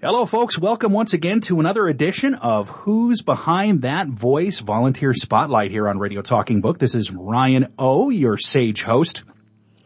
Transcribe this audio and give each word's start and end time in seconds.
Hello, 0.00 0.26
folks. 0.26 0.56
Welcome 0.56 0.92
once 0.92 1.12
again 1.12 1.40
to 1.40 1.58
another 1.58 1.88
edition 1.88 2.34
of 2.34 2.68
Who's 2.68 3.20
Behind 3.20 3.82
That 3.82 4.06
Voice 4.06 4.60
Volunteer 4.60 5.12
Spotlight 5.12 5.72
here 5.72 5.88
on 5.88 5.98
Radio 5.98 6.22
Talking 6.22 6.60
Book. 6.60 6.78
This 6.78 6.94
is 6.94 7.10
Ryan 7.10 7.74
O, 7.80 8.08
your 8.08 8.38
sage 8.38 8.84
host. 8.84 9.24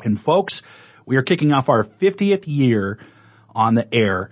And 0.05 0.21
folks, 0.21 0.61
we 1.07 1.17
are 1.17 1.23
kicking 1.23 1.51
off 1.55 1.71
our 1.71 1.83
50th 1.83 2.45
year 2.47 2.99
on 3.55 3.73
the 3.73 3.89
air. 3.95 4.29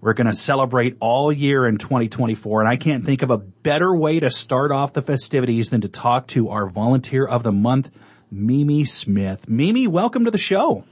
We're 0.00 0.12
going 0.12 0.28
to 0.28 0.34
celebrate 0.34 0.98
all 1.00 1.32
year 1.32 1.66
in 1.66 1.78
2024, 1.78 2.60
and 2.60 2.70
I 2.70 2.76
can't 2.76 3.04
think 3.04 3.22
of 3.22 3.32
a 3.32 3.38
better 3.38 3.92
way 3.92 4.20
to 4.20 4.30
start 4.30 4.70
off 4.70 4.92
the 4.92 5.02
festivities 5.02 5.68
than 5.68 5.80
to 5.80 5.88
talk 5.88 6.28
to 6.28 6.50
our 6.50 6.68
volunteer 6.68 7.26
of 7.26 7.42
the 7.42 7.50
month, 7.50 7.90
MeMe 8.32 8.86
Smith. 8.86 9.46
MeMe, 9.48 9.88
welcome 9.88 10.26
to 10.26 10.30
the 10.30 10.38
show. 10.38 10.84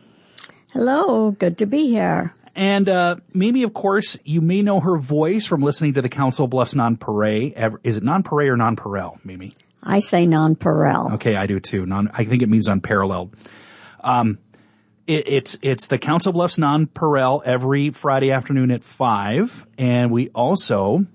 Hello, 0.72 1.30
good 1.30 1.58
to 1.58 1.66
be 1.66 1.86
here. 1.86 2.34
And 2.54 2.88
uh, 2.88 3.16
MeMe, 3.34 3.64
of 3.64 3.72
course, 3.72 4.18
you 4.24 4.40
may 4.40 4.62
know 4.62 4.80
her 4.80 4.98
voice 4.98 5.46
from 5.46 5.62
listening 5.62 5.94
to 5.94 6.02
the 6.02 6.08
Council 6.08 6.46
Bluffs 6.46 6.74
Nonpareil. 6.74 7.78
Is 7.82 7.96
it 7.96 8.02
Nonpareil 8.02 8.48
or 8.48 8.56
Nonpareil, 8.56 9.22
MeMe? 9.24 9.54
I 9.82 10.00
say 10.00 10.26
Nonpareil. 10.26 11.14
Okay, 11.14 11.34
I 11.34 11.46
do 11.46 11.60
too. 11.60 11.86
Non, 11.86 12.10
I 12.12 12.24
think 12.24 12.42
it 12.42 12.48
means 12.48 12.68
unparalleled. 12.68 13.34
Um, 14.00 14.38
it, 15.06 15.26
it's 15.26 15.58
it's 15.62 15.86
the 15.86 15.98
Council 15.98 16.32
Bluffs 16.32 16.58
Nonpareil 16.58 17.42
every 17.44 17.90
Friday 17.90 18.30
afternoon 18.30 18.70
at 18.70 18.82
five, 18.82 19.66
and 19.78 20.10
we 20.12 20.28
also 20.28 21.06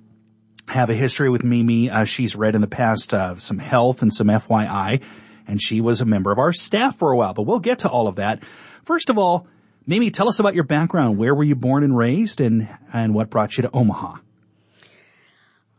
have 0.68 0.90
a 0.90 0.94
history 0.94 1.30
with 1.30 1.44
MeMe. 1.44 1.90
Uh, 1.90 2.06
she's 2.06 2.36
read 2.36 2.56
in 2.56 2.62
the 2.62 2.68
past 2.68 3.14
uh, 3.14 3.38
some 3.38 3.60
health 3.60 4.02
and 4.02 4.14
some 4.14 4.28
FYI, 4.28 5.02
and 5.48 5.62
she 5.62 5.80
was 5.80 6.02
a 6.02 6.06
member 6.06 6.32
of 6.32 6.40
our 6.40 6.52
staff 6.52 6.98
for 6.98 7.12
a 7.12 7.16
while. 7.16 7.34
But 7.34 7.44
we'll 7.44 7.60
get 7.60 7.80
to 7.80 7.90
all 7.90 8.08
of 8.08 8.16
that. 8.16 8.44
First 8.84 9.10
of 9.10 9.18
all, 9.18 9.48
MeMe, 9.88 10.12
tell 10.12 10.28
us 10.28 10.40
about 10.40 10.54
your 10.54 10.66
background. 10.66 11.18
Where 11.18 11.34
were 11.34 11.46
you 11.46 11.56
born 11.56 11.84
and 11.84 11.96
raised 11.96 12.42
and, 12.42 12.68
and 12.92 13.14
what 13.14 13.30
brought 13.30 13.58
you 13.58 13.62
to 13.62 13.72
Omaha? 13.72 14.18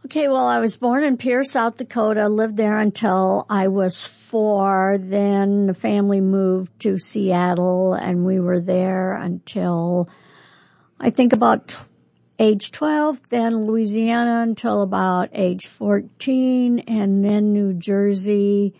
Okay, 0.06 0.28
well, 0.28 0.46
I 0.46 0.60
was 0.60 0.78
born 0.78 1.04
in 1.04 1.18
Pierce, 1.18 1.50
South 1.50 1.76
Dakota, 1.76 2.30
lived 2.30 2.56
there 2.56 2.78
until 2.78 3.44
I 3.50 3.68
was 3.68 4.06
four. 4.06 4.96
Then 4.98 5.66
the 5.66 5.74
family 5.74 6.22
moved 6.22 6.80
to 6.80 6.96
Seattle 6.96 7.92
and 7.92 8.24
we 8.24 8.40
were 8.40 8.60
there 8.60 9.12
until 9.12 10.08
I 10.98 11.10
think 11.10 11.34
about 11.34 11.68
t- 11.68 11.76
age 12.38 12.72
12, 12.72 13.28
then 13.28 13.66
Louisiana 13.66 14.40
until 14.40 14.80
about 14.80 15.28
age 15.34 15.66
14 15.66 16.78
and 16.78 17.22
then 17.22 17.52
New 17.52 17.74
Jersey. 17.74 18.72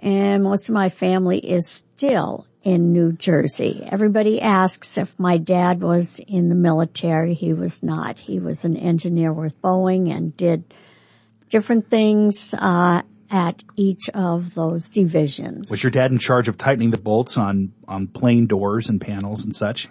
And 0.00 0.42
most 0.42 0.68
of 0.68 0.74
my 0.74 0.88
family 0.88 1.38
is 1.38 1.68
still 1.68 2.48
in 2.62 2.92
New 2.92 3.12
Jersey. 3.12 3.86
Everybody 3.90 4.40
asks 4.40 4.96
if 4.98 5.18
my 5.18 5.36
dad 5.36 5.80
was 5.80 6.20
in 6.26 6.48
the 6.48 6.54
military. 6.54 7.34
He 7.34 7.52
was 7.52 7.82
not. 7.82 8.20
He 8.20 8.38
was 8.38 8.64
an 8.64 8.76
engineer 8.76 9.32
with 9.32 9.60
Boeing 9.60 10.14
and 10.14 10.36
did 10.36 10.64
different 11.48 11.90
things 11.90 12.54
uh, 12.54 13.02
at 13.30 13.62
each 13.76 14.08
of 14.10 14.54
those 14.54 14.90
divisions. 14.90 15.70
Was 15.70 15.82
your 15.82 15.90
dad 15.90 16.12
in 16.12 16.18
charge 16.18 16.48
of 16.48 16.56
tightening 16.56 16.90
the 16.90 16.98
bolts 16.98 17.36
on 17.36 17.72
on 17.88 18.06
plane 18.06 18.46
doors 18.46 18.88
and 18.88 19.00
panels 19.00 19.44
and 19.44 19.54
such? 19.54 19.88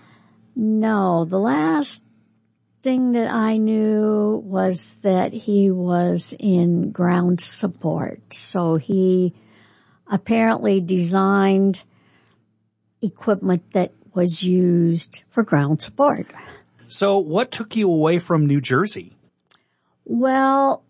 No, 0.56 1.26
the 1.26 1.40
last 1.40 2.04
thing 2.84 3.12
that 3.14 3.30
I 3.30 3.58
knew 3.58 4.42
was 4.44 4.96
that 5.02 5.34
he 5.34 5.72
was 5.72 6.36
in 6.40 6.92
ground 6.92 7.42
support. 7.42 8.22
So 8.34 8.76
he 8.76 9.34
apparently 10.10 10.82
designed 10.82 11.82
equipment 13.02 13.64
that 13.74 13.94
was 14.14 14.44
used 14.44 15.24
for 15.30 15.44
ground 15.44 15.82
support. 15.82 16.28
So 16.88 17.20
what 17.20 17.52
took 17.52 17.76
you 17.76 17.90
away 17.90 18.20
from 18.20 18.46
New 18.46 18.62
Jersey? 18.62 19.16
Well, 20.04 20.84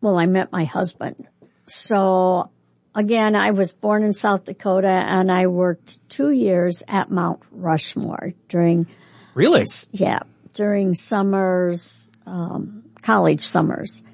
well, 0.00 0.18
I 0.18 0.26
met 0.26 0.52
my 0.52 0.64
husband. 0.64 1.26
So 1.66 2.50
again, 2.94 3.34
I 3.34 3.50
was 3.50 3.72
born 3.72 4.04
in 4.04 4.12
South 4.12 4.44
Dakota 4.44 4.88
and 4.88 5.30
I 5.30 5.46
worked 5.46 5.98
two 6.08 6.30
years 6.30 6.82
at 6.86 7.10
Mount 7.10 7.40
Rushmore 7.50 8.34
during. 8.48 8.86
Really? 9.34 9.64
Yeah, 9.92 10.20
during 10.54 10.94
summers, 10.94 12.10
um, 12.26 12.84
college 13.00 13.40
summers. 13.40 14.04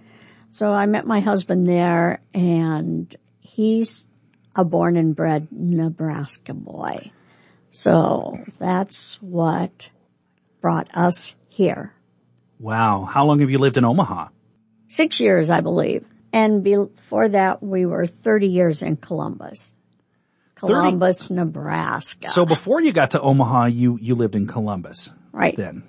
So 0.50 0.72
I 0.72 0.86
met 0.86 1.06
my 1.06 1.20
husband 1.20 1.68
there 1.68 2.20
and 2.32 3.14
he's 3.40 4.07
a 4.58 4.64
born 4.64 4.96
and 4.96 5.14
bred 5.14 5.46
Nebraska 5.52 6.52
boy. 6.52 7.12
So 7.70 8.44
that's 8.58 9.22
what 9.22 9.88
brought 10.60 10.88
us 10.92 11.36
here. 11.48 11.94
Wow. 12.58 13.04
How 13.04 13.24
long 13.24 13.38
have 13.38 13.50
you 13.50 13.58
lived 13.58 13.76
in 13.76 13.84
Omaha? 13.84 14.28
Six 14.88 15.20
years, 15.20 15.48
I 15.48 15.60
believe. 15.60 16.04
And 16.32 16.64
before 16.64 17.28
that, 17.28 17.62
we 17.62 17.86
were 17.86 18.04
30 18.04 18.48
years 18.48 18.82
in 18.82 18.96
Columbus. 18.96 19.74
Columbus, 20.56 21.28
30? 21.28 21.34
Nebraska. 21.34 22.28
So 22.28 22.44
before 22.44 22.80
you 22.80 22.92
got 22.92 23.12
to 23.12 23.20
Omaha, 23.20 23.66
you, 23.66 23.96
you 24.02 24.16
lived 24.16 24.34
in 24.34 24.48
Columbus. 24.48 25.12
Right. 25.30 25.56
Then. 25.56 25.84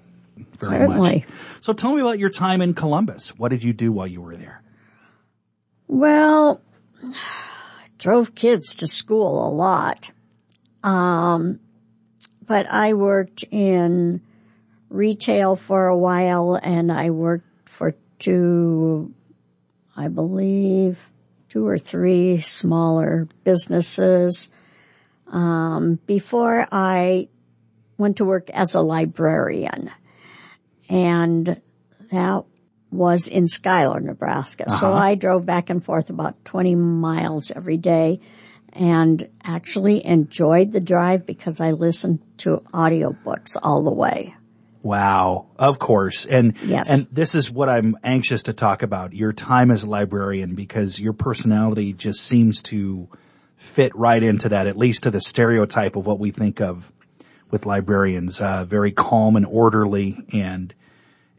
Very 0.59 0.81
Certainly. 0.85 1.16
much. 1.16 1.38
So 1.62 1.74
tell 1.74 1.96
me 1.96 2.02
about 2.02 2.19
your 2.19 2.29
time 2.29 2.62
in 2.62 2.75
Columbus. 2.75 3.29
What 3.29 3.50
did 3.50 3.63
you 3.63 3.74
do 3.74 3.91
while 3.91 4.06
you 4.06 4.22
were 4.22 4.38
there? 4.38 4.62
Well, 5.88 6.62
drove 7.99 8.33
kids 8.33 8.75
to 8.75 8.87
school 8.87 9.47
a 9.47 9.51
lot. 9.51 10.09
Um, 10.83 11.59
but 12.47 12.65
I 12.65 12.93
worked 12.93 13.43
in 13.51 14.21
retail 14.89 15.55
for 15.55 15.87
a 15.87 15.97
while 15.97 16.55
and 16.55 16.91
I 16.91 17.11
worked 17.11 17.69
for 17.69 17.93
two, 18.17 19.13
I 19.95 20.07
believe, 20.07 20.97
two 21.49 21.67
or 21.67 21.77
three 21.77 22.41
smaller 22.41 23.27
businesses. 23.43 24.49
Um, 25.27 25.99
before 26.07 26.67
I 26.71 27.27
went 27.97 28.17
to 28.17 28.25
work 28.25 28.49
as 28.49 28.73
a 28.73 28.81
librarian 28.81 29.91
and 30.89 31.61
that 32.11 32.45
was 32.91 33.27
in 33.27 33.47
Schuyler, 33.47 34.00
Nebraska. 34.00 34.66
Uh-huh. 34.67 34.79
So 34.79 34.94
I 34.94 35.16
drove 35.16 35.45
back 35.45 35.69
and 35.69 35.83
forth 35.83 36.09
about 36.09 36.44
20 36.45 36.75
miles 36.75 37.51
every 37.51 37.77
day 37.77 38.19
and 38.73 39.27
actually 39.44 40.05
enjoyed 40.05 40.72
the 40.72 40.79
drive 40.79 41.25
because 41.25 41.61
I 41.61 41.72
listened 41.72 42.19
to 42.38 42.63
audiobooks 42.73 43.55
all 43.61 43.83
the 43.83 43.91
way. 43.91 44.35
Wow. 44.81 45.47
Of 45.57 45.78
course. 45.78 46.25
And, 46.25 46.55
yes. 46.63 46.89
and 46.89 47.07
this 47.11 47.35
is 47.35 47.51
what 47.51 47.67
I'm 47.67 47.97
anxious 48.03 48.44
to 48.44 48.53
talk 48.53 48.81
about. 48.81 49.13
Your 49.13 49.33
time 49.33 49.72
as 49.72 49.83
a 49.83 49.89
librarian 49.89 50.55
because 50.55 50.99
your 50.99 51.13
personality 51.13 51.94
just 51.94 52.22
seems 52.22 52.61
to 52.63 53.09
fit 53.57 53.94
right 53.95 54.23
into 54.23 54.49
that, 54.49 54.67
at 54.67 54.78
least 54.78 55.03
to 55.03 55.11
the 55.11 55.19
stereotype 55.19 55.97
of 55.97 56.05
what 56.05 56.17
we 56.17 56.31
think 56.31 56.61
of 56.61 56.91
with 57.51 57.66
librarians. 57.66 58.39
Uh, 58.39 58.63
very 58.63 58.91
calm 58.91 59.35
and 59.35 59.45
orderly 59.45 60.23
and, 60.31 60.73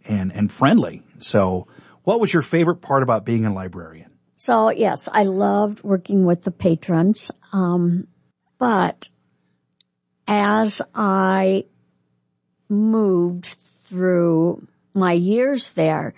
and, 0.04 0.32
and 0.32 0.50
friendly. 0.50 1.02
So 1.18 1.66
what 2.04 2.20
was 2.20 2.32
your 2.32 2.42
favorite 2.42 2.80
part 2.80 3.02
about 3.02 3.24
being 3.24 3.44
a 3.44 3.52
librarian? 3.52 4.10
So 4.36 4.70
yes, 4.70 5.08
I 5.12 5.24
loved 5.24 5.82
working 5.82 6.24
with 6.24 6.42
the 6.42 6.50
patrons. 6.50 7.30
Um, 7.52 8.08
but 8.58 9.10
as 10.26 10.80
I 10.94 11.64
moved 12.68 13.46
through 13.46 14.66
my 14.94 15.12
years 15.12 15.72
there, 15.72 16.14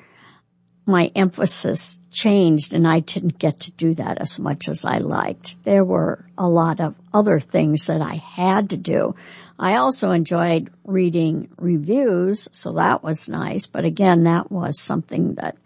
my 0.86 1.10
emphasis 1.14 2.00
changed 2.10 2.72
and 2.74 2.86
I 2.86 3.00
didn't 3.00 3.38
get 3.38 3.60
to 3.60 3.72
do 3.72 3.94
that 3.94 4.20
as 4.20 4.38
much 4.38 4.68
as 4.68 4.84
I 4.84 4.98
liked. 4.98 5.62
There 5.64 5.84
were 5.84 6.24
a 6.36 6.48
lot 6.48 6.80
of 6.80 6.96
other 7.14 7.40
things 7.40 7.86
that 7.86 8.00
I 8.00 8.14
had 8.14 8.70
to 8.70 8.76
do. 8.76 9.14
I 9.58 9.76
also 9.76 10.10
enjoyed 10.10 10.70
reading 10.84 11.50
reviews, 11.56 12.48
so 12.52 12.72
that 12.72 13.02
was 13.02 13.28
nice. 13.28 13.66
But 13.66 13.84
again, 13.84 14.24
that 14.24 14.50
was 14.50 14.80
something 14.80 15.34
that 15.34 15.56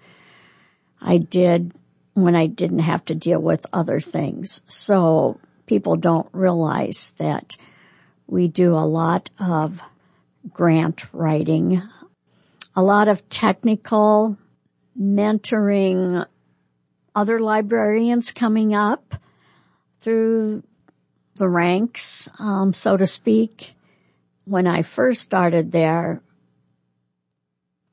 I 1.01 1.19
did 1.19 1.73
when 2.15 2.35
I 2.35 2.47
didn't 2.47 2.81
have 2.81 3.05
to 3.07 3.15
deal 3.15 3.41
with 3.41 3.67
other 3.73 4.01
things. 4.01 4.63
So 4.69 5.39
people 5.67 5.97
don't 5.97 6.29
realize 6.33 7.15
that 7.19 7.57
we 8.27 8.49
do 8.49 8.73
a 8.73 8.87
lot 8.87 9.31
of 9.39 9.81
grant 10.53 11.05
writing, 11.13 11.83
a 12.75 12.83
lot 12.83 13.09
of 13.09 13.29
technical 13.29 14.37
mentoring 14.99 16.27
other 17.15 17.39
librarians 17.39 18.33
coming 18.33 18.75
up 18.75 19.15
through 20.01 20.63
the 21.37 21.49
ranks, 21.49 22.29
um, 22.39 22.73
so 22.73 22.97
to 22.97 23.07
speak 23.07 23.76
when 24.47 24.67
I 24.67 24.83
first 24.83 25.23
started 25.23 25.73
there, 25.73 26.23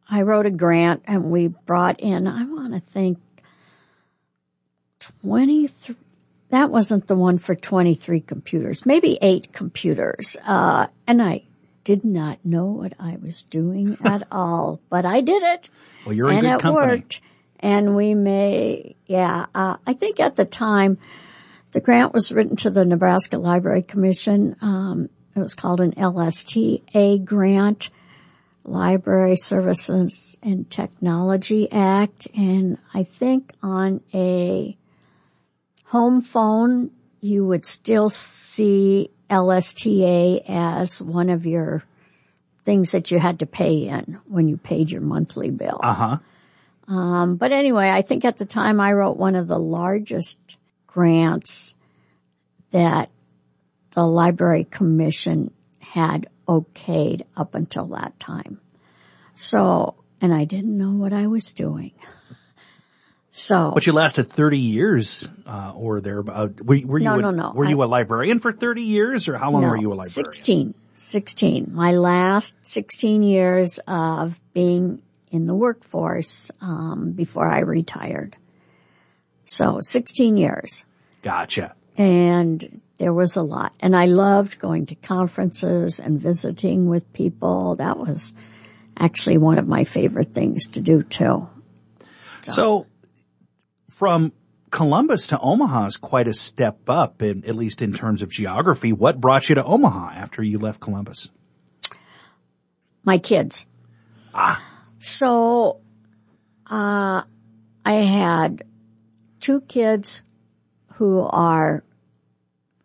I 0.09 0.21
wrote 0.21 0.45
a 0.45 0.51
grant 0.51 1.03
and 1.05 1.31
we 1.31 1.47
brought 1.47 1.99
in, 1.99 2.27
I 2.27 2.45
want 2.45 2.73
to 2.73 2.79
think 2.79 3.17
23, 5.21 5.95
that 6.49 6.69
wasn't 6.69 7.07
the 7.07 7.15
one 7.15 7.39
for 7.39 7.55
23 7.55 8.21
computers, 8.21 8.85
maybe 8.85 9.17
eight 9.21 9.51
computers. 9.51 10.37
Uh, 10.45 10.87
and 11.07 11.21
I 11.21 11.43
did 11.83 12.05
not 12.05 12.37
know 12.45 12.65
what 12.65 12.93
I 12.99 13.17
was 13.21 13.43
doing 13.43 13.97
at 14.03 14.27
all, 14.31 14.79
but 14.89 15.05
I 15.05 15.21
did 15.21 15.41
it. 15.41 15.69
Well, 16.05 16.13
you're 16.13 16.29
in 16.29 16.37
and 16.37 16.45
good 16.45 16.55
it 16.55 16.61
company. 16.61 16.87
worked. 16.87 17.21
And 17.59 17.95
we 17.95 18.13
may, 18.13 18.95
yeah, 19.07 19.47
uh, 19.55 19.77
I 19.87 19.93
think 19.93 20.19
at 20.19 20.35
the 20.35 20.45
time 20.45 20.99
the 21.71 21.79
grant 21.79 22.13
was 22.13 22.31
written 22.31 22.57
to 22.57 22.69
the 22.69 22.85
Nebraska 22.85 23.37
Library 23.39 23.81
Commission. 23.81 24.55
Um, 24.61 25.09
it 25.35 25.39
was 25.39 25.55
called 25.55 25.81
an 25.81 25.93
LSTA 25.93 27.23
grant, 27.23 27.89
Library 28.63 29.35
Services 29.35 30.37
and 30.41 30.69
Technology 30.69 31.71
Act. 31.71 32.27
And 32.35 32.77
I 32.93 33.03
think 33.03 33.51
on 33.61 34.01
a 34.13 34.77
home 35.85 36.21
phone, 36.21 36.91
you 37.19 37.45
would 37.45 37.65
still 37.65 38.09
see 38.09 39.09
LSTA 39.29 40.43
as 40.47 41.01
one 41.01 41.29
of 41.29 41.45
your 41.45 41.83
things 42.63 42.91
that 42.91 43.11
you 43.11 43.19
had 43.19 43.39
to 43.39 43.45
pay 43.45 43.87
in 43.87 44.19
when 44.27 44.47
you 44.47 44.57
paid 44.57 44.89
your 44.91 45.01
monthly 45.01 45.49
bill. 45.49 45.79
Uh 45.81 45.93
huh. 45.93 46.17
Um, 46.87 47.35
but 47.37 47.51
anyway, 47.51 47.89
I 47.89 48.01
think 48.01 48.25
at 48.25 48.37
the 48.37 48.45
time 48.45 48.79
I 48.79 48.93
wrote 48.93 49.17
one 49.17 49.35
of 49.35 49.47
the 49.47 49.57
largest 49.57 50.39
grants 50.85 51.75
that 52.71 53.09
the 53.93 54.05
Library 54.05 54.65
Commission 54.65 55.51
had 55.79 56.27
okayed 56.47 57.23
up 57.37 57.55
until 57.55 57.87
that 57.87 58.19
time. 58.19 58.59
So, 59.35 59.95
and 60.21 60.33
I 60.33 60.45
didn't 60.45 60.77
know 60.77 60.91
what 60.91 61.13
I 61.13 61.27
was 61.27 61.53
doing. 61.53 61.91
So, 63.35 63.71
But 63.73 63.87
you 63.87 63.93
lasted 63.93 64.29
30 64.29 64.59
years, 64.59 65.27
uh, 65.47 65.73
or 65.75 66.01
there. 66.01 66.19
Uh, 66.19 66.49
were, 66.61 66.79
were 66.85 66.99
you 66.99 67.05
No, 67.05 67.15
a, 67.15 67.21
no, 67.23 67.31
no. 67.31 67.51
Were 67.51 67.65
you 67.65 67.81
I- 67.81 67.85
a 67.85 67.87
librarian 67.87 68.37
for 68.37 68.51
30 68.51 68.83
years, 68.83 69.27
or 69.27 69.39
how 69.39 69.49
long 69.49 69.63
no, 69.63 69.69
were 69.69 69.77
you 69.77 69.91
a 69.91 69.95
librarian? 69.95 70.33
16, 70.33 70.75
16. 70.93 71.71
My 71.73 71.93
last 71.93 72.53
16 72.61 73.23
years 73.23 73.79
of 73.87 74.39
being 74.53 75.01
in 75.31 75.47
the 75.47 75.55
workforce, 75.55 76.51
um, 76.61 77.13
before 77.13 77.47
I 77.49 77.61
retired. 77.61 78.37
So 79.45 79.79
16 79.81 80.37
years. 80.37 80.85
Gotcha. 81.23 81.75
And 81.97 82.81
there 82.97 83.13
was 83.13 83.35
a 83.35 83.41
lot. 83.41 83.73
And 83.79 83.95
I 83.95 84.05
loved 84.05 84.59
going 84.59 84.87
to 84.87 84.95
conferences 84.95 85.99
and 85.99 86.19
visiting 86.19 86.87
with 86.87 87.11
people. 87.13 87.75
That 87.75 87.97
was 87.97 88.33
actually 88.97 89.37
one 89.37 89.57
of 89.57 89.67
my 89.67 89.83
favorite 89.83 90.33
things 90.33 90.69
to 90.69 90.81
do 90.81 91.03
too. 91.03 91.47
So, 92.41 92.87
from 93.89 94.33
Columbus 94.69 95.27
to 95.27 95.39
Omaha 95.39 95.85
is 95.85 95.97
quite 95.97 96.27
a 96.27 96.33
step 96.33 96.89
up, 96.89 97.21
in, 97.21 97.45
at 97.45 97.55
least 97.55 97.81
in 97.81 97.93
terms 97.93 98.21
of 98.21 98.29
geography. 98.29 98.91
What 98.91 99.21
brought 99.21 99.47
you 99.47 99.55
to 99.55 99.63
Omaha 99.63 100.11
after 100.15 100.43
you 100.43 100.59
left 100.59 100.79
Columbus? 100.79 101.29
My 103.03 103.17
kids. 103.17 103.65
Ah. 104.33 104.61
So, 104.99 105.81
uh, 106.69 107.21
I 107.85 107.93
had 107.93 108.63
two 109.39 109.61
kids 109.61 110.21
who 110.95 111.21
are 111.21 111.83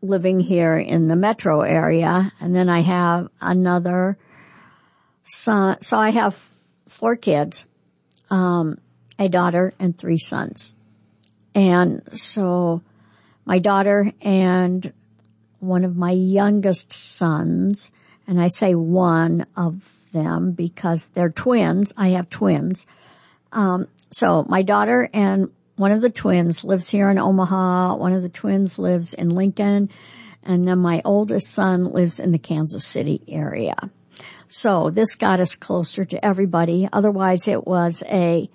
living 0.00 0.40
here 0.40 0.76
in 0.76 1.08
the 1.08 1.16
metro 1.16 1.62
area, 1.62 2.32
and 2.40 2.54
then 2.54 2.68
I 2.68 2.80
have 2.82 3.28
another 3.40 4.16
son. 5.24 5.80
So 5.80 5.98
I 5.98 6.10
have 6.10 6.38
four 6.86 7.16
kids, 7.16 7.66
um, 8.30 8.78
a 9.18 9.28
daughter 9.28 9.72
and 9.78 9.96
three 9.96 10.18
sons. 10.18 10.76
And 11.54 12.02
so 12.12 12.82
my 13.44 13.58
daughter 13.58 14.12
and 14.20 14.92
one 15.58 15.84
of 15.84 15.96
my 15.96 16.12
youngest 16.12 16.92
sons, 16.92 17.90
and 18.26 18.40
I 18.40 18.48
say 18.48 18.74
one 18.74 19.46
of 19.56 19.82
them 20.12 20.52
because 20.52 21.08
they're 21.08 21.30
twins. 21.30 21.92
I 21.96 22.10
have 22.10 22.30
twins. 22.30 22.86
Um, 23.52 23.88
so 24.10 24.44
my 24.48 24.62
daughter 24.62 25.08
and 25.12 25.50
one 25.78 25.92
of 25.92 26.00
the 26.02 26.10
twins 26.10 26.64
lives 26.64 26.88
here 26.90 27.08
in 27.10 27.18
Omaha. 27.18 27.96
One 27.96 28.12
of 28.12 28.22
the 28.22 28.28
twins 28.28 28.78
lives 28.78 29.14
in 29.14 29.30
Lincoln. 29.30 29.88
And 30.44 30.66
then 30.68 30.78
my 30.78 31.02
oldest 31.04 31.50
son 31.52 31.84
lives 31.92 32.20
in 32.20 32.32
the 32.32 32.38
Kansas 32.38 32.84
City 32.84 33.22
area. 33.28 33.74
So 34.48 34.90
this 34.90 35.16
got 35.16 35.40
us 35.40 35.54
closer 35.56 36.04
to 36.06 36.24
everybody. 36.24 36.88
Otherwise 36.92 37.48
it 37.48 37.66
was 37.66 38.02
a 38.06 38.48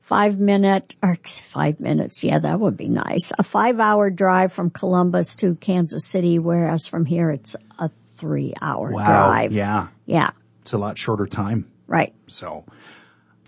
five 0.00 0.38
minute, 0.38 0.96
or 1.02 1.16
five 1.24 1.80
minutes, 1.80 2.24
yeah, 2.24 2.38
that 2.38 2.60
would 2.60 2.76
be 2.76 2.88
nice. 2.88 3.32
A 3.38 3.42
five 3.42 3.78
hour 3.80 4.10
drive 4.10 4.52
from 4.52 4.70
Columbus 4.70 5.36
to 5.36 5.54
Kansas 5.56 6.06
City, 6.06 6.38
whereas 6.38 6.86
from 6.86 7.04
here 7.04 7.30
it's 7.30 7.56
a 7.78 7.90
three 8.16 8.54
hour 8.60 8.90
Wow. 8.90 9.04
drive. 9.06 9.52
Yeah. 9.52 9.88
Yeah, 10.06 10.30
It's 10.62 10.72
a 10.72 10.78
lot 10.78 10.96
shorter 10.98 11.26
time. 11.26 11.66
right. 11.86 12.14
So, 12.26 12.64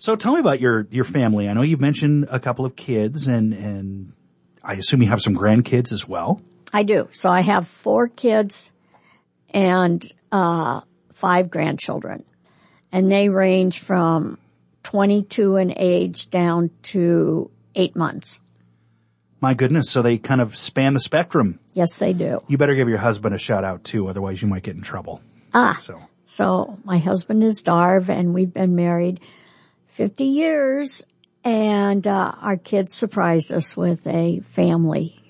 so 0.00 0.16
tell 0.16 0.32
me 0.34 0.40
about 0.40 0.60
your, 0.60 0.86
your 0.90 1.04
family. 1.04 1.46
I 1.48 1.52
know 1.52 1.62
you've 1.62 1.80
mentioned 1.80 2.26
a 2.30 2.40
couple 2.40 2.64
of 2.64 2.74
kids 2.74 3.28
and, 3.28 3.52
and 3.52 4.12
I 4.64 4.74
assume 4.74 5.02
you 5.02 5.08
have 5.08 5.20
some 5.20 5.36
grandkids 5.36 5.92
as 5.92 6.08
well. 6.08 6.40
I 6.72 6.84
do. 6.84 7.08
So 7.12 7.28
I 7.28 7.42
have 7.42 7.68
four 7.68 8.08
kids 8.08 8.72
and, 9.52 10.02
uh, 10.32 10.80
five 11.12 11.50
grandchildren 11.50 12.24
and 12.90 13.12
they 13.12 13.28
range 13.28 13.80
from 13.80 14.38
22 14.84 15.56
in 15.56 15.74
age 15.76 16.30
down 16.30 16.70
to 16.82 17.50
eight 17.74 17.94
months. 17.94 18.40
My 19.42 19.52
goodness. 19.52 19.90
So 19.90 20.00
they 20.00 20.16
kind 20.16 20.40
of 20.40 20.56
span 20.56 20.94
the 20.94 21.00
spectrum. 21.00 21.60
Yes, 21.74 21.98
they 21.98 22.14
do. 22.14 22.42
You 22.48 22.56
better 22.56 22.74
give 22.74 22.88
your 22.88 22.98
husband 22.98 23.34
a 23.34 23.38
shout 23.38 23.64
out 23.64 23.84
too. 23.84 24.08
Otherwise 24.08 24.40
you 24.40 24.48
might 24.48 24.62
get 24.62 24.76
in 24.76 24.82
trouble. 24.82 25.20
Ah, 25.52 25.76
So 25.78 26.00
so 26.24 26.78
my 26.84 26.98
husband 26.98 27.42
is 27.44 27.62
Darv 27.66 28.08
and 28.08 28.32
we've 28.32 28.52
been 28.54 28.76
married 28.76 29.20
50 29.90 30.24
years 30.24 31.04
and, 31.44 32.06
uh, 32.06 32.32
our 32.40 32.56
kids 32.56 32.94
surprised 32.94 33.50
us 33.52 33.76
with 33.76 34.06
a 34.06 34.40
family 34.52 35.20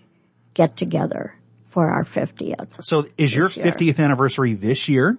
get 0.55 0.77
together 0.77 1.35
for 1.67 1.89
our 1.89 2.05
50th. 2.05 2.83
So 2.83 3.05
is 3.17 3.35
your 3.35 3.47
This 3.49 3.57
year. 3.59 3.67
50th 3.73 3.99
anniversary 3.99 4.55
this 4.55 4.89
year? 4.89 5.19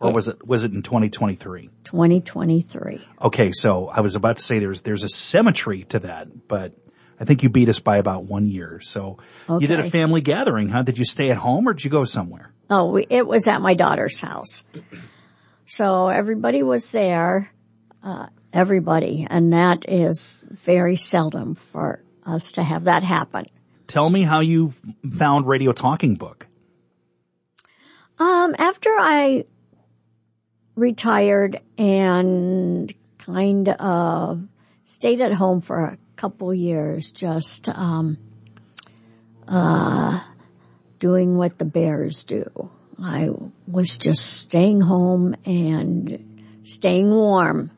Or 0.00 0.12
was 0.12 0.28
it, 0.28 0.46
was 0.46 0.62
it 0.62 0.72
in 0.72 0.82
2023? 0.82 1.70
2023. 1.82 3.00
Okay. 3.20 3.50
So 3.52 3.88
I 3.88 4.00
was 4.00 4.14
about 4.14 4.36
to 4.36 4.42
say 4.42 4.60
there's, 4.60 4.82
there's 4.82 5.02
a 5.02 5.08
symmetry 5.08 5.84
to 5.84 5.98
that, 6.00 6.46
but 6.46 6.72
I 7.18 7.24
think 7.24 7.42
you 7.42 7.48
beat 7.48 7.68
us 7.68 7.80
by 7.80 7.96
about 7.96 8.24
one 8.24 8.46
year. 8.46 8.78
So 8.80 9.18
you 9.48 9.66
did 9.66 9.80
a 9.80 9.90
family 9.90 10.20
gathering, 10.20 10.68
huh? 10.68 10.82
Did 10.82 10.98
you 10.98 11.04
stay 11.04 11.30
at 11.32 11.36
home 11.36 11.68
or 11.68 11.72
did 11.72 11.84
you 11.84 11.90
go 11.90 12.04
somewhere? 12.04 12.52
Oh, 12.70 12.96
it 12.96 13.26
was 13.26 13.48
at 13.48 13.60
my 13.60 13.74
daughter's 13.74 14.20
house. 14.20 14.64
So 15.66 16.06
everybody 16.08 16.62
was 16.62 16.92
there, 16.92 17.50
uh, 18.02 18.26
everybody, 18.52 19.26
and 19.28 19.52
that 19.52 19.88
is 19.88 20.46
very 20.50 20.96
seldom 20.96 21.54
for 21.54 22.02
us 22.24 22.52
to 22.52 22.62
have 22.62 22.84
that 22.84 23.02
happen. 23.02 23.46
Tell 23.86 24.10
me 24.10 24.22
how 24.22 24.40
you 24.40 24.74
found 25.16 25.46
Radio 25.46 25.72
Talking 25.72 26.14
Book. 26.16 26.46
Um, 28.18 28.54
after 28.58 28.90
I 28.90 29.44
retired 30.74 31.60
and 31.76 32.92
kind 33.18 33.68
of 33.68 34.46
stayed 34.84 35.20
at 35.20 35.32
home 35.32 35.60
for 35.60 35.80
a 35.80 35.98
couple 36.16 36.52
years, 36.52 37.10
just, 37.10 37.68
um, 37.68 38.18
uh, 39.46 40.20
doing 40.98 41.36
what 41.36 41.58
the 41.58 41.64
bears 41.64 42.24
do. 42.24 42.70
I 43.00 43.30
was 43.66 43.98
just 43.98 44.40
staying 44.40 44.80
home 44.80 45.36
and 45.44 46.60
staying 46.64 47.10
warm. 47.10 47.70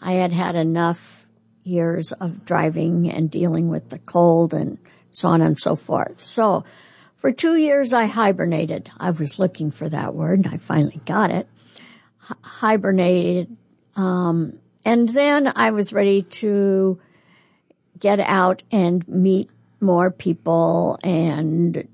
I 0.00 0.12
had 0.12 0.32
had 0.32 0.54
enough 0.54 1.26
years 1.64 2.12
of 2.12 2.44
driving 2.44 3.10
and 3.10 3.30
dealing 3.30 3.68
with 3.68 3.90
the 3.90 3.98
cold 3.98 4.54
and 4.54 4.78
so 5.10 5.28
on 5.28 5.42
and 5.42 5.58
so 5.58 5.76
forth. 5.76 6.24
So 6.24 6.64
for 7.14 7.32
two 7.32 7.56
years 7.56 7.92
I 7.92 8.06
hibernated. 8.06 8.90
I 8.98 9.10
was 9.10 9.38
looking 9.38 9.70
for 9.70 9.88
that 9.88 10.14
word 10.14 10.44
and 10.44 10.54
I 10.54 10.58
finally 10.58 11.00
got 11.04 11.30
it. 11.30 11.48
Hi- 12.18 12.36
hibernated. 12.42 13.56
Um, 13.96 14.58
and 14.84 15.08
then 15.08 15.52
I 15.54 15.72
was 15.72 15.92
ready 15.92 16.22
to 16.22 17.00
get 17.98 18.20
out 18.20 18.62
and 18.70 19.06
meet 19.08 19.50
more 19.80 20.10
people 20.10 20.98
and 21.02 21.88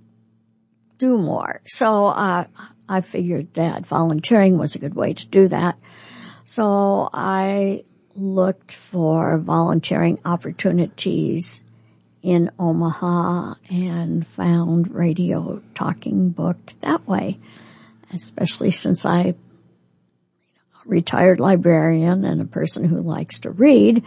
do 0.99 1.19
more. 1.19 1.61
So 1.67 2.07
uh, 2.07 2.45
I 2.89 3.01
figured 3.01 3.55
that 3.55 3.87
volunteering 3.87 4.59
was 4.59 4.75
a 4.75 4.79
good 4.79 4.95
way 4.95 5.15
to 5.15 5.27
do 5.27 5.49
that. 5.49 5.79
So 6.45 7.09
I 7.13 7.85
looked 8.15 8.77
for 8.77 9.39
volunteering 9.39 10.19
opportunities 10.25 11.63
in 12.23 12.51
Omaha 12.59 13.55
and 13.71 14.27
found 14.29 14.95
radio 14.95 15.61
talking 15.75 16.31
book 16.31 16.57
that 16.81 17.07
way, 17.07 17.39
especially 18.13 18.71
since 18.71 19.05
I 19.05 19.35
retired 20.85 21.41
librarian 21.41 22.25
and 22.25 22.41
a 22.41 22.45
person 22.47 22.85
who 22.85 22.99
likes 22.99 23.41
to 23.41 23.51
read. 23.51 24.05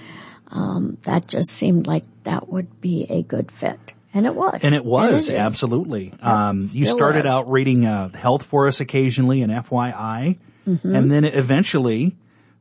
Um, 0.49 0.97
that 1.03 1.27
just 1.27 1.49
seemed 1.51 1.87
like 1.87 2.05
that 2.23 2.49
would 2.49 2.79
be 2.79 3.05
a 3.09 3.21
good 3.21 3.51
fit. 3.51 3.79
And 4.13 4.25
it 4.25 4.33
was. 4.33 4.61
And 4.63 4.73
it 4.73 4.85
was, 4.85 5.27
And 5.27 5.37
it 5.37 5.39
absolutely. 5.39 6.13
Um, 6.21 6.61
you 6.71 6.87
started 6.87 7.25
out 7.25 7.51
reading 7.51 7.85
uh, 7.85 8.09
health 8.09 8.43
for 8.43 8.67
us 8.67 8.79
occasionally 8.79 9.41
and 9.41 9.51
FYI, 9.51 10.37
Mm-hmm. 10.67 10.95
and 10.97 11.09
then 11.09 11.23
eventually 11.23 12.17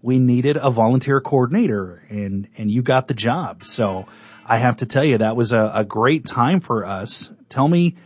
we 0.07 0.21
needed 0.21 0.57
a 0.57 0.71
volunteer 0.71 1.21
coordinator, 1.21 2.01
and 2.09 2.47
and 2.57 2.71
you 2.71 2.81
got 2.81 3.09
the 3.09 3.15
job. 3.15 3.65
So 3.65 4.07
I 4.47 4.59
have 4.59 4.77
to 4.77 4.87
tell 4.87 5.03
you 5.03 5.19
that 5.19 5.35
was 5.35 5.51
a, 5.51 5.73
a 5.75 5.85
great 5.85 6.25
time 6.25 6.61
for 6.61 6.85
us. 6.85 7.33
Tell 7.49 7.67
me 7.67 7.97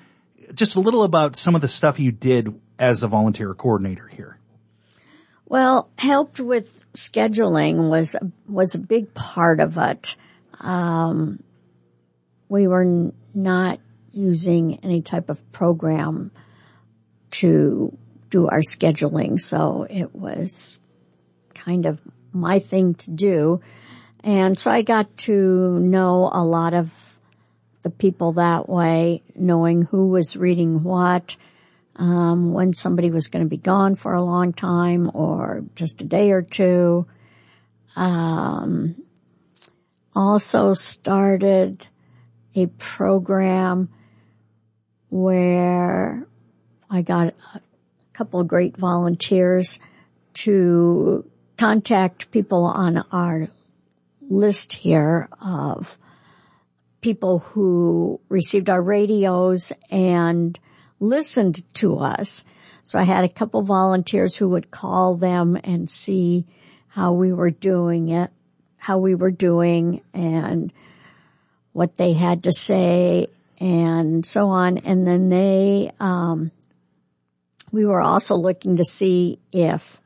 just 0.55 0.77
a 0.77 0.81
little 0.81 1.03
about 1.03 1.37
some 1.37 1.55
of 1.55 1.61
the 1.61 1.69
stuff 1.69 1.99
you 1.99 2.11
did 2.11 2.59
as 2.79 3.03
a 3.03 3.09
volunteer 3.09 3.53
coordinator 3.53 4.09
here. 4.09 4.39
Well, 5.45 5.91
helped 5.99 6.41
with 6.41 6.91
scheduling 6.95 7.91
was 7.91 8.17
was 8.49 8.75
a 8.75 8.79
big 8.79 9.13
part 9.13 9.61
of 9.61 9.77
it. 9.77 10.17
Um, 10.59 11.43
we 12.49 12.67
were 12.67 12.83
n- 12.83 13.13
not 13.35 13.79
using 14.11 14.81
any 14.83 15.03
type 15.03 15.29
of 15.29 15.53
program 15.53 16.31
to 17.33 17.95
do 18.31 18.49
our 18.49 18.63
scheduling, 18.63 19.39
so 19.39 19.87
it 19.91 20.15
was 20.15 20.81
kind 21.65 21.87
of 21.87 22.01
my 22.33 22.59
thing 22.59 22.95
to 22.95 23.11
do. 23.11 23.61
And 24.23 24.59
so 24.59 24.71
I 24.71 24.83
got 24.83 25.17
to 25.19 25.79
know 25.79 26.31
a 26.33 26.45
lot 26.45 26.75
of 26.75 26.91
the 27.83 27.91
people 27.91 28.33
that 28.35 28.69
way, 28.69 29.23
knowing 29.35 29.83
who 29.83 30.09
was 30.09 30.37
reading 30.37 30.83
what, 30.83 31.37
um, 31.97 32.53
when 32.53 32.75
somebody 32.75 33.11
was 33.11 33.29
going 33.29 33.45
to 33.45 33.49
be 33.49 33.57
gone 33.57 33.95
for 33.95 34.13
a 34.13 34.23
long 34.23 34.53
time 34.53 35.11
or 35.15 35.65
just 35.75 36.03
a 36.03 36.05
day 36.05 36.31
or 36.31 36.43
two. 36.43 37.07
Um, 37.97 39.03
also 40.15 40.75
started 40.75 41.87
a 42.55 42.67
program 42.67 43.89
where 45.09 46.27
I 46.91 47.03
got 47.03 47.35
a 47.55 47.61
couple 48.13 48.41
of 48.41 48.49
great 48.49 48.77
volunteers 48.77 49.79
to 50.35 51.29
contact 51.61 52.31
people 52.31 52.65
on 52.65 53.05
our 53.13 53.47
list 54.23 54.73
here 54.73 55.29
of 55.43 55.99
people 57.03 57.41
who 57.41 58.19
received 58.31 58.71
our 58.71 58.81
radios 58.81 59.71
and 59.91 60.59
listened 61.01 61.63
to 61.75 61.99
us. 61.99 62.47
So 62.83 62.99
I 62.99 63.03
had 63.03 63.25
a 63.25 63.29
couple 63.29 63.61
volunteers 63.61 64.35
who 64.35 64.49
would 64.49 64.71
call 64.71 65.17
them 65.17 65.55
and 65.63 65.91
see 65.91 66.47
how 66.89 67.13
we 67.13 67.31
were 67.31 67.51
doing 67.51 68.09
it, 68.09 68.31
how 68.79 68.97
we 68.97 69.15
were 69.15 69.31
doing 69.31 70.01
and 70.15 70.73
what 71.73 71.97
they 71.97 72.15
had 72.15 72.45
to 72.45 72.53
say 72.53 73.27
and 73.59 74.25
so 74.25 74.49
on. 74.49 74.79
And 74.79 75.07
then 75.07 75.29
they, 75.29 75.93
um, 76.01 76.53
we 77.71 77.85
were 77.85 78.01
also 78.01 78.35
looking 78.35 78.79
to 78.79 78.85
see 78.85 79.39
if 79.53 80.01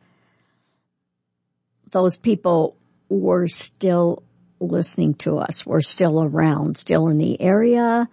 those 1.94 2.16
people 2.16 2.76
were 3.08 3.46
still 3.46 4.24
listening 4.58 5.14
to 5.14 5.38
us, 5.38 5.64
were 5.64 5.80
still 5.80 6.20
around, 6.20 6.76
still 6.76 7.06
in 7.06 7.18
the 7.18 7.40
area, 7.40 8.08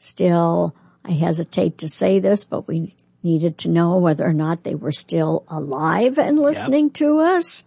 still, 0.00 0.74
I 1.04 1.12
hesitate 1.12 1.78
to 1.78 1.88
say 1.88 2.18
this, 2.18 2.42
but 2.42 2.66
we 2.66 2.92
needed 3.22 3.58
to 3.58 3.70
know 3.70 3.98
whether 3.98 4.26
or 4.26 4.32
not 4.32 4.64
they 4.64 4.74
were 4.74 4.90
still 4.90 5.44
alive 5.46 6.18
and 6.18 6.40
listening 6.40 6.90
to 6.90 7.20
us. 7.20 7.64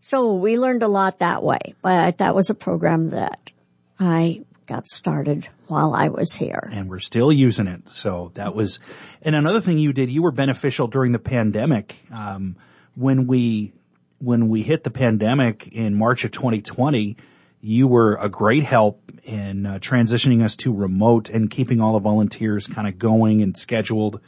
So 0.00 0.34
we 0.34 0.58
learned 0.58 0.82
a 0.82 0.88
lot 0.88 1.20
that 1.20 1.42
way, 1.42 1.74
but 1.80 2.18
that 2.18 2.34
was 2.34 2.50
a 2.50 2.54
program 2.54 3.10
that 3.10 3.50
I 3.98 4.42
got 4.66 4.88
started 4.88 5.48
while 5.68 5.94
I 5.94 6.08
was 6.10 6.34
here. 6.34 6.68
and 6.70 6.90
we're 6.90 6.98
still 6.98 7.32
using 7.32 7.66
it. 7.66 7.88
So 7.88 8.30
that 8.34 8.54
was, 8.54 8.78
and 9.22 9.34
another 9.34 9.62
thing 9.62 9.78
you 9.78 9.94
did, 9.94 10.10
you 10.10 10.22
were 10.22 10.32
beneficial 10.32 10.86
during 10.86 11.12
the 11.12 11.18
pandemic. 11.18 11.96
Um, 12.12 12.56
when 12.94 13.26
we, 13.26 13.72
when 14.18 14.48
we 14.48 14.62
hit 14.62 14.84
the 14.84 14.90
pandemic 14.90 15.68
in 15.68 15.94
March 15.94 16.24
of 16.24 16.30
2020, 16.30 17.16
you 17.60 17.86
were 17.86 18.16
a 18.16 18.28
great 18.28 18.64
help 18.64 19.10
in 19.24 19.66
uh, 19.66 19.78
transitioning 19.78 20.42
us 20.42 20.56
to 20.56 20.72
remote 20.72 21.28
and 21.28 21.50
keeping 21.50 21.80
all 21.80 21.94
the 21.94 21.98
volunteers 21.98 22.66
kind 22.66 22.88
of 22.88 22.98
going 22.98 23.42
and 23.42 23.56
scheduled 23.56 24.20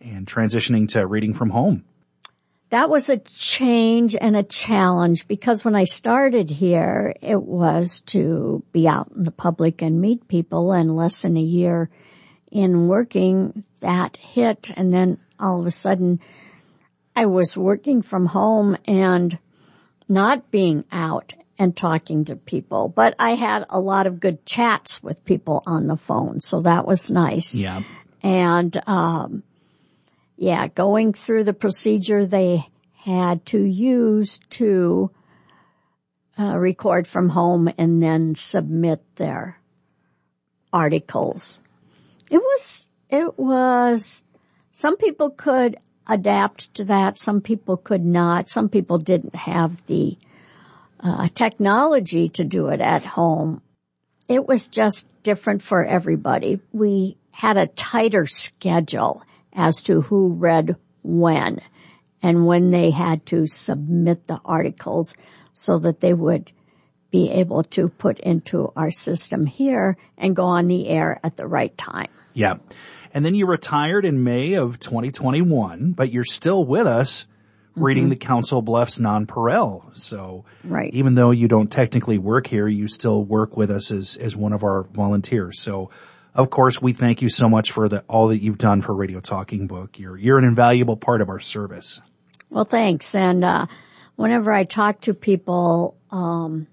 and 0.00 0.26
transitioning 0.26 0.88
to 0.88 1.06
reading 1.06 1.34
from 1.34 1.50
home. 1.50 1.84
That 2.70 2.90
was 2.90 3.08
a 3.08 3.18
change 3.18 4.14
and 4.14 4.36
a 4.36 4.42
challenge 4.42 5.26
because 5.26 5.64
when 5.64 5.74
I 5.74 5.84
started 5.84 6.50
here, 6.50 7.14
it 7.22 7.40
was 7.42 8.02
to 8.08 8.62
be 8.72 8.86
out 8.86 9.10
in 9.16 9.24
the 9.24 9.30
public 9.30 9.80
and 9.80 10.00
meet 10.00 10.28
people 10.28 10.72
and 10.72 10.94
less 10.94 11.22
than 11.22 11.36
a 11.36 11.42
year 11.42 11.88
in 12.52 12.86
working 12.86 13.64
that 13.80 14.18
hit. 14.18 14.70
And 14.76 14.92
then 14.92 15.18
all 15.40 15.60
of 15.60 15.66
a 15.66 15.70
sudden 15.70 16.20
I 17.18 17.26
was 17.26 17.56
working 17.56 18.02
from 18.02 18.26
home 18.26 18.76
and 18.86 19.36
not 20.08 20.52
being 20.52 20.84
out 20.92 21.32
and 21.58 21.76
talking 21.76 22.26
to 22.26 22.36
people, 22.36 22.88
but 22.88 23.16
I 23.18 23.34
had 23.34 23.64
a 23.68 23.80
lot 23.80 24.06
of 24.06 24.20
good 24.20 24.46
chats 24.46 25.02
with 25.02 25.24
people 25.24 25.64
on 25.66 25.88
the 25.88 25.96
phone. 25.96 26.40
So 26.40 26.60
that 26.60 26.86
was 26.86 27.10
nice. 27.10 27.60
Yeah. 27.60 27.82
And, 28.22 28.80
um, 28.86 29.42
yeah, 30.36 30.68
going 30.68 31.12
through 31.12 31.42
the 31.42 31.52
procedure 31.52 32.24
they 32.24 32.68
had 32.94 33.44
to 33.46 33.64
use 33.64 34.38
to 34.50 35.10
uh, 36.38 36.56
record 36.56 37.08
from 37.08 37.30
home 37.30 37.68
and 37.78 38.00
then 38.00 38.36
submit 38.36 39.02
their 39.16 39.58
articles. 40.72 41.64
It 42.30 42.38
was, 42.38 42.92
it 43.10 43.36
was, 43.36 44.22
some 44.70 44.96
people 44.96 45.30
could 45.30 45.78
adapt 46.08 46.74
to 46.74 46.84
that. 46.84 47.18
Some 47.18 47.40
people 47.40 47.76
could 47.76 48.04
not. 48.04 48.48
Some 48.48 48.68
people 48.68 48.98
didn't 48.98 49.34
have 49.34 49.84
the 49.86 50.16
uh, 51.00 51.28
technology 51.34 52.28
to 52.30 52.44
do 52.44 52.68
it 52.68 52.80
at 52.80 53.04
home. 53.04 53.62
It 54.28 54.46
was 54.46 54.68
just 54.68 55.08
different 55.22 55.62
for 55.62 55.84
everybody. 55.84 56.60
We 56.72 57.16
had 57.30 57.56
a 57.56 57.66
tighter 57.66 58.26
schedule 58.26 59.22
as 59.52 59.82
to 59.82 60.00
who 60.00 60.28
read 60.28 60.76
when 61.02 61.60
and 62.22 62.46
when 62.46 62.70
they 62.70 62.90
had 62.90 63.24
to 63.26 63.46
submit 63.46 64.26
the 64.26 64.40
articles 64.44 65.14
so 65.52 65.78
that 65.78 66.00
they 66.00 66.12
would 66.12 66.50
be 67.10 67.30
able 67.30 67.62
to 67.64 67.88
put 67.88 68.18
into 68.20 68.72
our 68.76 68.90
system 68.90 69.46
here 69.46 69.96
and 70.16 70.36
go 70.36 70.44
on 70.44 70.66
the 70.66 70.88
air 70.88 71.20
at 71.22 71.36
the 71.36 71.46
right 71.46 71.76
time. 71.78 72.08
Yeah. 72.34 72.54
And 73.12 73.24
then 73.24 73.34
you 73.34 73.46
retired 73.46 74.04
in 74.04 74.24
May 74.24 74.54
of 74.54 74.78
2021, 74.78 75.92
but 75.92 76.12
you're 76.12 76.24
still 76.24 76.64
with 76.64 76.86
us 76.86 77.26
reading 77.74 78.08
the 78.08 78.16
Council 78.16 78.60
Bluffs 78.60 78.98
Nonpareil. 78.98 79.96
So 79.96 80.44
Right. 80.64 80.92
even 80.92 81.14
though 81.14 81.30
you 81.30 81.46
don't 81.48 81.70
technically 81.70 82.18
work 82.18 82.46
here, 82.46 82.66
you 82.66 82.88
still 82.88 83.24
work 83.24 83.56
with 83.56 83.70
us 83.70 83.90
as, 83.90 84.16
as 84.16 84.34
one 84.34 84.52
of 84.52 84.64
our 84.64 84.82
volunteers. 84.92 85.60
So 85.60 85.90
of 86.34 86.50
course, 86.50 86.80
we 86.80 86.92
thank 86.92 87.22
you 87.22 87.28
so 87.28 87.48
much 87.48 87.72
for 87.72 87.88
the, 87.88 88.04
all 88.08 88.28
that 88.28 88.38
you've 88.38 88.58
done 88.58 88.80
for 88.80 88.94
Radio 88.94 89.20
Talking 89.20 89.66
Book. 89.66 89.98
You're, 89.98 90.16
you're 90.16 90.38
an 90.38 90.44
invaluable 90.44 90.96
part 90.96 91.20
of 91.20 91.28
our 91.28 91.40
service. 91.40 92.00
Well, 92.50 92.64
thanks. 92.64 93.14
And 93.14 93.44
uh, 93.44 93.66
whenever 94.16 94.52
I 94.52 94.64
talk 94.64 95.00
to 95.02 95.14
people, 95.14 95.96
um, 96.10 96.66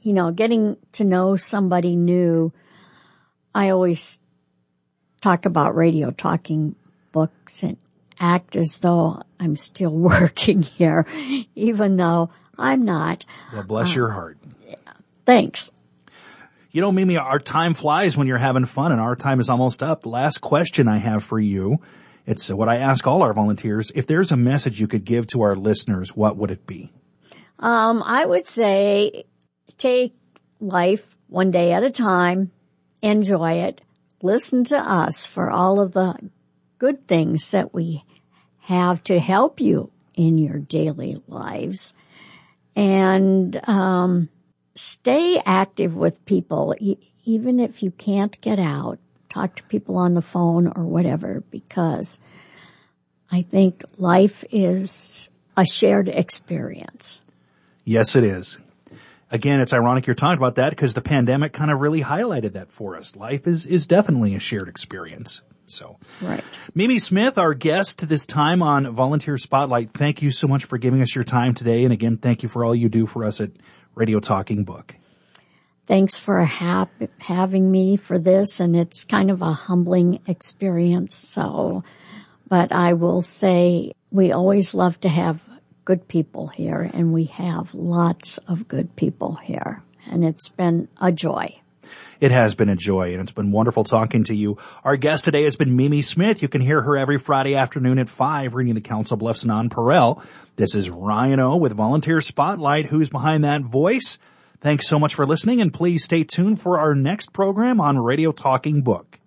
you 0.00 0.12
know, 0.12 0.30
getting 0.30 0.76
to 0.92 1.04
know 1.04 1.36
somebody 1.36 1.94
new, 1.96 2.52
I 3.54 3.70
always 3.70 4.20
talk 5.20 5.46
about 5.46 5.76
radio 5.76 6.10
talking 6.10 6.74
books 7.12 7.62
and 7.62 7.76
act 8.20 8.56
as 8.56 8.78
though 8.78 9.22
I'm 9.38 9.56
still 9.56 9.92
working 9.94 10.62
here, 10.62 11.06
even 11.54 11.96
though 11.96 12.30
I'm 12.56 12.84
not. 12.84 13.24
Well, 13.52 13.62
bless 13.62 13.94
your 13.94 14.10
heart. 14.10 14.38
Thanks. 15.24 15.70
You 16.70 16.80
know, 16.80 16.92
MeMe, 16.92 17.20
our 17.20 17.38
time 17.38 17.74
flies 17.74 18.16
when 18.16 18.26
you're 18.26 18.38
having 18.38 18.66
fun 18.66 18.92
and 18.92 19.00
our 19.00 19.16
time 19.16 19.40
is 19.40 19.48
almost 19.48 19.82
up. 19.82 20.06
Last 20.06 20.38
question 20.38 20.86
I 20.86 20.98
have 20.98 21.24
for 21.24 21.38
you. 21.38 21.78
It's 22.26 22.50
what 22.50 22.68
I 22.68 22.76
ask 22.76 23.06
all 23.06 23.22
our 23.22 23.32
volunteers. 23.32 23.90
If 23.94 24.06
there's 24.06 24.32
a 24.32 24.36
message 24.36 24.78
you 24.78 24.86
could 24.86 25.04
give 25.04 25.26
to 25.28 25.42
our 25.42 25.56
listeners, 25.56 26.14
what 26.14 26.36
would 26.36 26.50
it 26.50 26.66
be? 26.66 26.92
Um, 27.58 28.02
I 28.02 28.24
would 28.24 28.46
say 28.46 29.24
take 29.78 30.14
life 30.60 31.16
one 31.28 31.50
day 31.50 31.72
at 31.72 31.82
a 31.82 31.90
time, 31.90 32.50
enjoy 33.00 33.62
it, 33.62 33.80
listen 34.22 34.64
to 34.64 34.78
us 34.78 35.26
for 35.26 35.50
all 35.50 35.80
of 35.80 35.92
the 35.92 36.14
good 36.78 37.06
things 37.06 37.50
that 37.52 37.74
we 37.74 38.04
have 38.60 39.02
to 39.04 39.18
help 39.18 39.60
you 39.60 39.90
in 40.14 40.38
your 40.38 40.58
daily 40.58 41.22
lives. 41.26 41.94
And, 42.76 43.60
um, 43.68 44.28
stay 44.74 45.40
active 45.44 45.96
with 45.96 46.24
people, 46.24 46.74
e- 46.78 46.96
even 47.24 47.58
if 47.60 47.82
you 47.82 47.90
can't 47.90 48.40
get 48.40 48.58
out, 48.58 48.98
talk 49.28 49.56
to 49.56 49.62
people 49.64 49.96
on 49.96 50.14
the 50.14 50.22
phone 50.22 50.68
or 50.68 50.84
whatever, 50.84 51.42
because 51.50 52.20
I 53.30 53.42
think 53.42 53.84
life 53.96 54.44
is 54.50 55.30
a 55.56 55.64
shared 55.66 56.08
experience. 56.08 57.20
Yes, 57.84 58.14
it 58.14 58.24
is. 58.24 58.58
Again, 59.30 59.60
it's 59.60 59.72
ironic 59.72 60.06
you're 60.06 60.14
talking 60.14 60.38
about 60.38 60.54
that 60.54 60.70
because 60.70 60.94
the 60.94 61.02
pandemic 61.02 61.52
kind 61.52 61.70
of 61.70 61.80
really 61.80 62.02
highlighted 62.02 62.54
that 62.54 62.70
for 62.70 62.96
us. 62.96 63.14
Life 63.14 63.46
is, 63.46 63.66
is 63.66 63.86
definitely 63.86 64.34
a 64.34 64.40
shared 64.40 64.68
experience. 64.68 65.42
So, 65.66 65.98
right. 66.22 66.42
MeMe 66.74 66.98
Smith, 66.98 67.36
our 67.36 67.52
guest 67.52 68.08
this 68.08 68.24
time 68.24 68.62
on 68.62 68.90
Volunteer 68.92 69.36
Spotlight, 69.36 69.92
thank 69.92 70.22
you 70.22 70.30
so 70.30 70.48
much 70.48 70.64
for 70.64 70.78
giving 70.78 71.02
us 71.02 71.14
your 71.14 71.24
time 71.24 71.54
today. 71.54 71.84
And 71.84 71.92
again, 71.92 72.16
thank 72.16 72.42
you 72.42 72.48
for 72.48 72.64
all 72.64 72.74
you 72.74 72.88
do 72.88 73.06
for 73.06 73.24
us 73.24 73.42
at 73.42 73.50
Radio 73.94 74.18
Talking 74.18 74.64
Book. 74.64 74.94
Thanks 75.86 76.16
for 76.16 76.42
ha- 76.42 76.88
having 77.18 77.70
me 77.70 77.96
for 77.96 78.18
this. 78.18 78.60
And 78.60 78.74
it's 78.74 79.04
kind 79.04 79.30
of 79.30 79.42
a 79.42 79.52
humbling 79.52 80.20
experience. 80.26 81.14
So, 81.14 81.84
but 82.48 82.72
I 82.72 82.94
will 82.94 83.20
say 83.20 83.92
we 84.10 84.32
always 84.32 84.74
love 84.74 84.98
to 85.00 85.08
have 85.08 85.40
good 85.88 86.06
people 86.06 86.48
here 86.48 86.90
and 86.92 87.14
we 87.14 87.24
have 87.24 87.72
lots 87.72 88.36
of 88.46 88.68
good 88.68 88.94
people 88.94 89.36
here 89.36 89.82
and 90.06 90.22
it's 90.22 90.50
been 90.50 90.86
a 91.00 91.10
joy. 91.10 91.58
It 92.20 92.30
has 92.30 92.54
been 92.54 92.68
a 92.68 92.76
joy 92.76 93.12
and 93.12 93.22
it's 93.22 93.32
been 93.32 93.52
wonderful 93.52 93.84
talking 93.84 94.24
to 94.24 94.34
you. 94.34 94.58
Our 94.84 94.98
guest 94.98 95.24
today 95.24 95.44
has 95.44 95.56
been 95.56 95.78
MeMe 95.78 96.04
Smith. 96.04 96.42
You 96.42 96.48
can 96.48 96.60
hear 96.60 96.82
her 96.82 96.98
every 96.98 97.18
Friday 97.18 97.54
afternoon 97.54 97.98
at 97.98 98.10
5 98.10 98.54
reading 98.54 98.74
the 98.74 98.82
Council 98.82 99.16
Bluffs 99.16 99.44
Nonpareil. 99.44 100.22
This 100.56 100.74
is 100.74 100.90
Ryan 100.90 101.40
O 101.40 101.56
with 101.56 101.72
Volunteer 101.72 102.20
Spotlight. 102.20 102.84
Who's 102.84 103.08
behind 103.08 103.44
that 103.44 103.62
voice? 103.62 104.18
Thanks 104.60 104.86
so 104.86 104.98
much 104.98 105.14
for 105.14 105.24
listening 105.24 105.62
and 105.62 105.72
please 105.72 106.04
stay 106.04 106.22
tuned 106.22 106.60
for 106.60 106.78
our 106.78 106.94
next 106.94 107.32
program 107.32 107.80
on 107.80 107.96
Radio 107.96 108.30
Talking 108.30 108.82
Book. 108.82 109.18